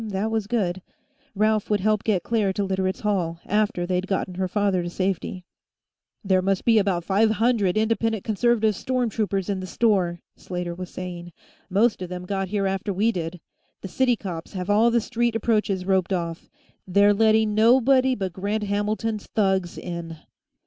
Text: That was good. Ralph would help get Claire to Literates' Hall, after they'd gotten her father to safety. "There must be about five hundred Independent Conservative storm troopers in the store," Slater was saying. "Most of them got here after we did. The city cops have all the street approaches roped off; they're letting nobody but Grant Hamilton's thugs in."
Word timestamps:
That 0.07 0.31
was 0.31 0.47
good. 0.47 0.81
Ralph 1.35 1.69
would 1.69 1.81
help 1.81 2.03
get 2.03 2.23
Claire 2.23 2.53
to 2.53 2.63
Literates' 2.63 3.01
Hall, 3.01 3.39
after 3.45 3.85
they'd 3.85 4.07
gotten 4.07 4.33
her 4.33 4.47
father 4.47 4.81
to 4.81 4.89
safety. 4.89 5.45
"There 6.23 6.41
must 6.41 6.65
be 6.65 6.79
about 6.79 7.03
five 7.03 7.29
hundred 7.29 7.77
Independent 7.77 8.23
Conservative 8.23 8.75
storm 8.75 9.11
troopers 9.11 9.47
in 9.47 9.59
the 9.59 9.67
store," 9.67 10.19
Slater 10.35 10.73
was 10.73 10.89
saying. 10.89 11.33
"Most 11.69 12.01
of 12.01 12.09
them 12.09 12.25
got 12.25 12.47
here 12.47 12.65
after 12.65 12.91
we 12.91 13.11
did. 13.11 13.41
The 13.81 13.87
city 13.89 14.15
cops 14.15 14.53
have 14.53 14.71
all 14.71 14.89
the 14.89 15.01
street 15.01 15.35
approaches 15.35 15.85
roped 15.85 16.13
off; 16.13 16.49
they're 16.87 17.13
letting 17.13 17.53
nobody 17.53 18.15
but 18.15 18.33
Grant 18.33 18.63
Hamilton's 18.63 19.27
thugs 19.27 19.77
in." 19.77 20.17